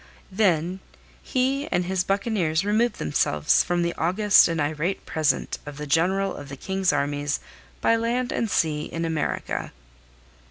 [0.31, 0.79] Then
[1.21, 6.35] he and his buccaneers removed themselves from the August and irate presence of the General
[6.35, 7.39] of the King's Armies
[7.81, 9.71] by Land and Sea in America.